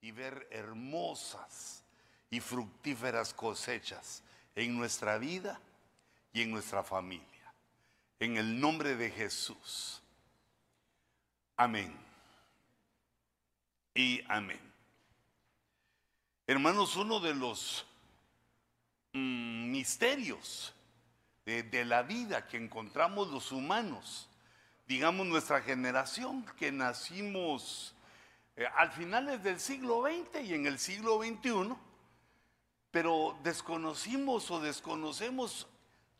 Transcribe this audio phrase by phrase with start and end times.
[0.00, 1.82] y ver hermosas
[2.30, 4.22] y fructíferas cosechas
[4.54, 5.60] en nuestra vida
[6.32, 7.26] y en nuestra familia.
[8.18, 10.00] En el nombre de Jesús.
[11.56, 11.94] Amén.
[13.94, 14.60] Y amén.
[16.46, 17.84] Hermanos, uno de los
[19.12, 20.74] mm, misterios
[21.44, 24.28] de, de la vida que encontramos los humanos,
[24.86, 27.94] digamos nuestra generación, que nacimos
[28.60, 31.74] eh, al finales del siglo XX y en el siglo XXI,
[32.90, 35.66] pero desconocimos o desconocemos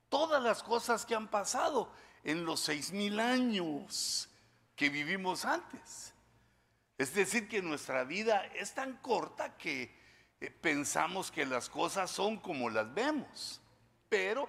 [0.09, 1.93] todas las cosas que han pasado
[2.25, 4.31] en los seis mil años
[4.75, 6.15] que vivimos antes.
[6.97, 9.95] Es decir, que nuestra vida es tan corta que
[10.41, 13.61] eh, pensamos que las cosas son como las vemos,
[14.09, 14.49] pero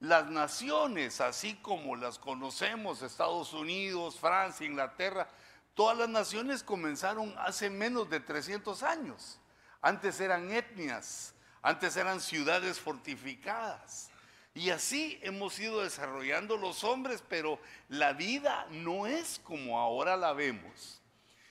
[0.00, 5.28] las naciones, así como las conocemos, Estados Unidos, Francia, Inglaterra,
[5.74, 9.40] Todas las naciones comenzaron hace menos de 300 años.
[9.80, 14.10] Antes eran etnias, antes eran ciudades fortificadas.
[14.54, 20.34] Y así hemos ido desarrollando los hombres, pero la vida no es como ahora la
[20.34, 21.00] vemos.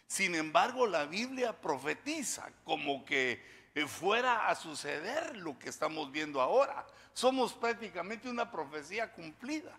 [0.06, 6.42] Sin embargo, la Biblia profetiza como que eh, fuera a suceder lo que estamos viendo
[6.42, 6.86] ahora.
[7.14, 9.78] Somos prácticamente una profecía cumplida.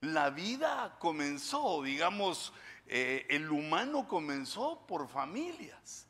[0.00, 2.52] La vida comenzó, digamos,
[2.86, 6.06] eh, el humano comenzó por familias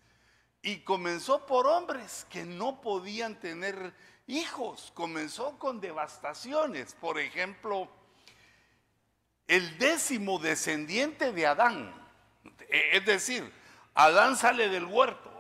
[0.61, 3.95] y comenzó por hombres que no podían tener
[4.27, 6.95] hijos, comenzó con devastaciones.
[6.95, 7.89] Por ejemplo,
[9.47, 11.95] el décimo descendiente de Adán,
[12.69, 13.51] eh, es decir,
[13.95, 15.33] Adán sale del huerto,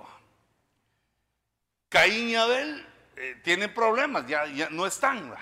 [1.90, 5.34] Caín y Abel eh, tienen problemas, ya, ya no están.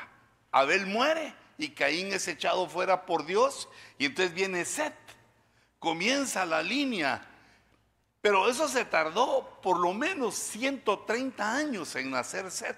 [0.51, 3.69] Abel muere y Caín es echado fuera por Dios
[3.99, 4.95] y entonces viene Set
[5.79, 7.25] comienza la línea.
[8.21, 12.77] Pero eso se tardó por lo menos 130 años en nacer Set,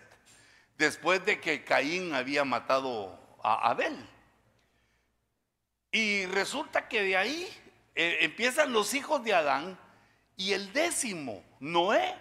[0.77, 3.97] después de que Caín había matado a Abel.
[5.91, 7.49] Y resulta que de ahí
[7.95, 9.79] eh, empiezan los hijos de Adán
[10.37, 12.15] y el décimo, Noé,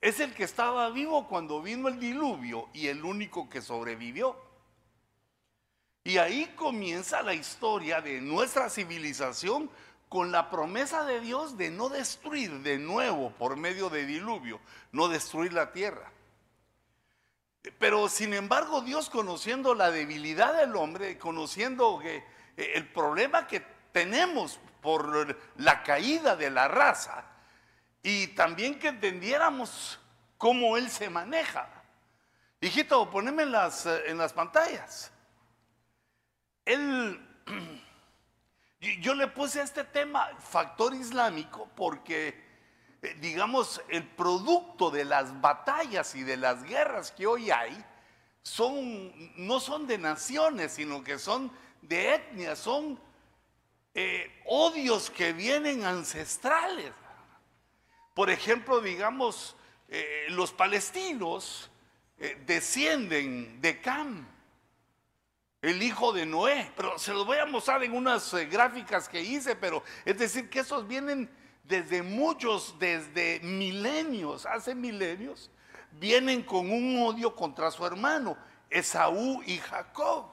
[0.00, 4.49] es el que estaba vivo cuando vino el diluvio y el único que sobrevivió.
[6.10, 9.70] Y ahí comienza la historia de nuestra civilización
[10.08, 14.58] con la promesa de Dios de no destruir de nuevo por medio de diluvio,
[14.90, 16.10] no destruir la tierra.
[17.78, 22.16] Pero sin embargo Dios conociendo la debilidad del hombre, conociendo que
[22.56, 27.24] eh, el problema que tenemos por la caída de la raza
[28.02, 30.00] y también que entendiéramos
[30.38, 31.68] cómo Él se maneja.
[32.60, 35.12] Hijito, poneme las, en las pantallas.
[36.64, 37.26] Él
[39.00, 42.42] Yo le puse a este tema factor islámico porque,
[43.02, 47.84] eh, digamos, el producto de las batallas y de las guerras que hoy hay
[48.42, 52.98] son, no son de naciones, sino que son de etnias, son
[53.92, 56.92] eh, odios que vienen ancestrales.
[58.14, 59.56] Por ejemplo, digamos,
[59.88, 61.70] eh, los palestinos
[62.44, 64.26] descienden de Cam
[65.62, 66.72] el hijo de Noé.
[66.76, 70.48] Pero se los voy a mostrar en unas eh, gráficas que hice, pero es decir,
[70.48, 71.30] que esos vienen
[71.64, 75.50] desde muchos, desde milenios, hace milenios,
[75.92, 78.36] vienen con un odio contra su hermano,
[78.68, 80.26] Esaú y Jacob.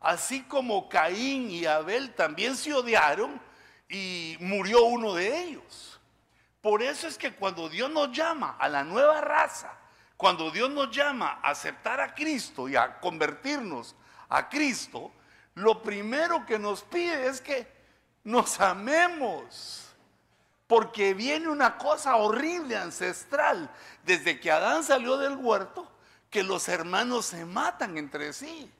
[0.00, 3.40] Así como Caín y Abel también se odiaron
[3.88, 6.00] y murió uno de ellos.
[6.62, 9.72] Por eso es que cuando Dios nos llama a la nueva raza,
[10.16, 13.94] cuando Dios nos llama a aceptar a Cristo y a convertirnos
[14.30, 15.12] a Cristo,
[15.54, 17.66] lo primero que nos pide es que
[18.24, 19.86] nos amemos.
[20.66, 23.68] Porque viene una cosa horrible, ancestral,
[24.04, 25.90] desde que Adán salió del huerto,
[26.30, 28.70] que los hermanos se matan entre sí,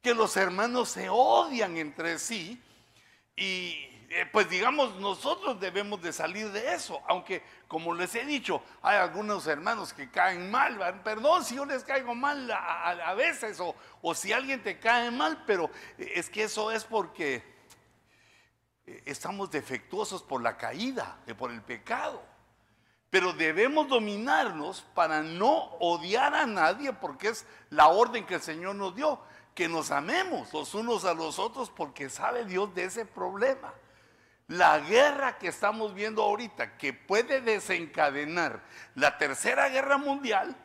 [0.00, 2.62] que los hermanos se odian entre sí.
[3.36, 8.62] Y eh, pues digamos, nosotros debemos de salir de eso, aunque como les he dicho,
[8.80, 13.74] hay algunos hermanos que caen mal, perdón si yo les caigo mal a, veces, o,
[14.00, 17.44] o, si alguien te cae mal, pero eh, es que eso es porque
[18.86, 22.22] eh, estamos defectuosos por la caída, por el pecado.
[23.10, 28.74] Pero debemos dominarnos para no odiar a nadie, porque es la orden que el Señor
[28.74, 29.20] nos dio,
[29.54, 33.72] que nos amemos los unos a los otros, porque sabe Dios de ese problema.
[34.48, 38.62] La guerra que estamos viendo ahorita, que puede desencadenar
[38.94, 40.56] la tercera guerra mundial,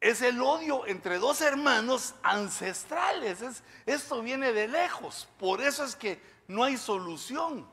[0.00, 3.38] es el odio entre dos hermanos ancestrales.
[3.86, 5.28] esto viene de lejos.
[5.38, 7.70] Por eso es que no hay solución.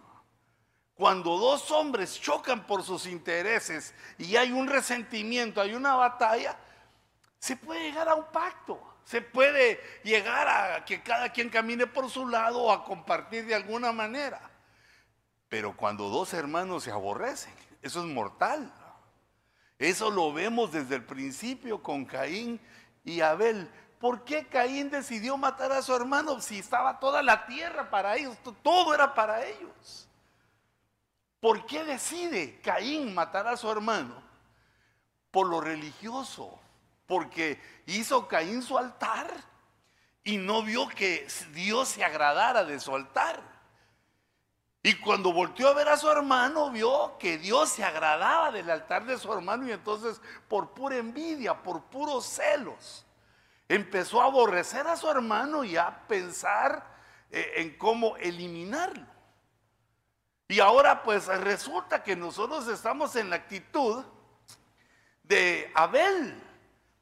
[0.94, 6.58] cuando dos hombres chocan por sus intereses y hay un resentimiento, hay una batalla,
[7.40, 8.98] se puede llegar a un pacto.
[9.06, 13.56] Se puede llegar a que cada quien camine por su lado o a compartir de
[13.56, 14.42] alguna manera.
[15.50, 18.72] Pero cuando dos hermanos se aborrecen, eso es mortal.
[19.80, 22.62] Eso lo vemos desde el principio con Caín
[23.04, 23.70] y Abel.
[24.00, 28.38] ¿Por qué Caín decidió matar a su hermano si estaba toda la tierra para ellos?
[28.62, 30.08] Todo era para ellos.
[31.40, 34.22] ¿Por qué decide Caín matar a su hermano?
[35.32, 36.60] Por lo religioso.
[37.08, 39.32] Porque hizo Caín su altar
[40.24, 43.59] y no vio que Dios se agradara de su altar.
[44.82, 49.06] Y cuando volteó a ver a su hermano, vio que Dios se agradaba del altar
[49.06, 53.06] de su hermano y entonces por pura envidia, por puros celos,
[53.68, 56.86] empezó a aborrecer a su hermano y a pensar
[57.30, 59.06] eh, en cómo eliminarlo.
[60.48, 64.04] Y ahora pues resulta que nosotros estamos en la actitud
[65.24, 66.42] de Abel,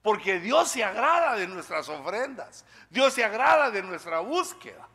[0.01, 4.89] porque Dios se agrada de nuestras ofrendas, Dios se agrada de nuestra búsqueda.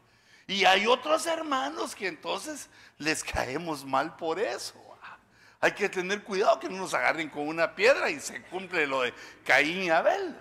[0.47, 2.69] Y hay otros hermanos que entonces
[2.99, 4.83] les caemos mal por eso.
[5.62, 9.03] Hay que tener cuidado que no nos agarren con una piedra y se cumple lo
[9.03, 10.37] de Caín y Abel.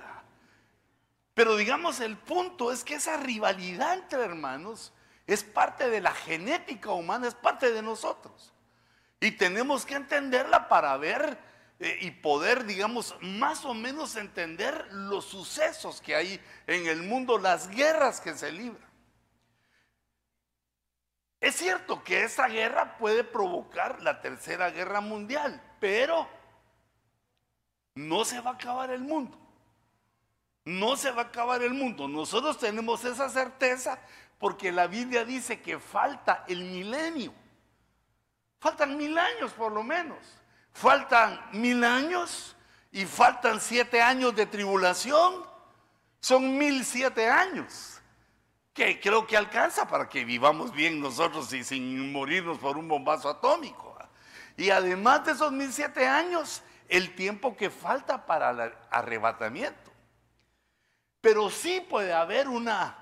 [1.35, 4.91] Pero digamos, el punto es que esa rivalidad entre hermanos
[5.27, 8.51] es parte de la genética humana, es parte de nosotros.
[9.19, 11.37] Y tenemos que entenderla para ver
[11.79, 17.37] eh, y poder, digamos, más o menos entender los sucesos que hay en el mundo,
[17.37, 18.90] las guerras que se libran.
[21.41, 26.29] Es cierto que esa guerra puede provocar la tercera guerra mundial, pero
[27.95, 29.39] no se va a acabar el mundo.
[30.65, 32.07] No se va a acabar el mundo.
[32.07, 33.97] Nosotros tenemos esa certeza
[34.37, 37.33] porque la Biblia dice que falta el milenio.
[38.59, 40.19] Faltan mil años por lo menos.
[40.71, 42.55] Faltan mil años
[42.91, 45.43] y faltan siete años de tribulación.
[46.19, 48.00] Son mil siete años
[48.73, 53.29] que creo que alcanza para que vivamos bien nosotros y sin morirnos por un bombazo
[53.29, 53.91] atómico.
[54.57, 59.91] Y además de esos mil siete años, el tiempo que falta para el arrebatamiento.
[61.21, 62.95] Pero sí puede haber una,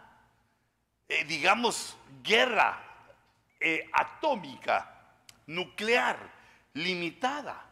[1.08, 2.82] eh, digamos, guerra
[3.60, 4.96] eh, atómica,
[5.48, 6.18] nuclear,
[6.74, 7.66] limitada.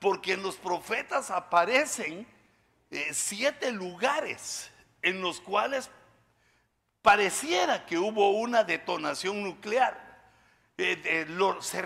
[0.00, 2.26] Porque en los profetas aparecen
[2.90, 5.90] eh, siete lugares en los cuales
[7.04, 9.94] pareciera que hubo una detonación nuclear.
[10.78, 11.26] Eh,
[11.60, 11.82] se